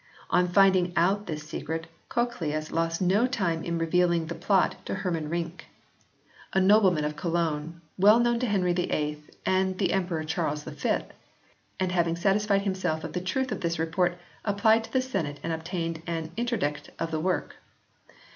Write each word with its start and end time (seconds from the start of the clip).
On 0.31 0.47
finding 0.47 0.93
out 0.95 1.27
this 1.27 1.43
secret 1.47 1.85
Cochlaeus 2.09 2.71
lost 2.71 3.03
no 3.03 3.27
time 3.27 3.63
in 3.63 3.77
revealing 3.77 4.25
the 4.25 4.33
plot 4.33 4.77
to 4.87 4.95
Hermann 4.95 5.29
Rinck, 5.29 5.65
42 5.67 5.67
HISTORY 5.67 5.67
OF 5.75 6.01
THE 6.01 6.17
ENGLISH 6.17 6.53
BIBLE 6.53 6.55
[OH. 6.55 6.65
a 6.65 6.67
nobleman 6.81 7.05
of 7.05 7.15
Cologne, 7.15 7.81
well 7.99 8.19
known 8.19 8.39
to 8.39 8.47
Henry 8.47 8.73
VIII 8.73 9.21
and 9.45 9.77
the 9.77 9.93
Emperor 9.93 10.23
Charles 10.23 10.63
V, 10.63 10.89
and 11.79 11.91
he 11.91 11.95
having 11.95 12.15
satisfied 12.15 12.63
himself 12.63 13.03
of 13.03 13.13
the 13.13 13.21
truth 13.21 13.51
of 13.51 13.61
this 13.61 13.77
report 13.77 14.17
applied 14.43 14.83
to 14.85 14.91
the 14.91 15.03
senate 15.03 15.39
and 15.43 15.53
obtained 15.53 16.01
an 16.07 16.31
interdict 16.35 16.89
of 16.97 17.11
the 17.11 17.19
work. 17.19 17.57